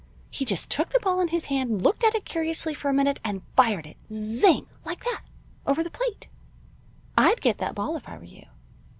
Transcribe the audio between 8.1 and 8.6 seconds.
were you."